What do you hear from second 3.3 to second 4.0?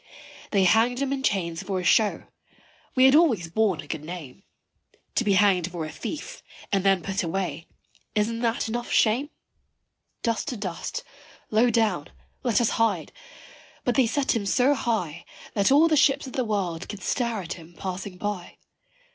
borne a